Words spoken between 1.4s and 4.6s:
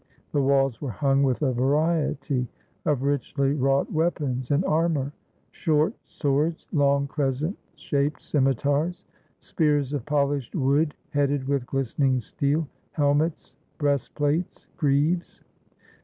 a variety of richly wrought weapons